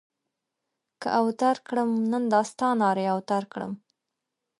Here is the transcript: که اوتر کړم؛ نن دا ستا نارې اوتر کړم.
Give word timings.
که 1.01 1.09
اوتر 1.21 1.55
کړم؛ 1.67 1.89
نن 2.11 2.23
دا 2.33 2.41
ستا 2.51 2.67
نارې 2.81 3.05
اوتر 3.15 3.43
کړم. 3.53 3.71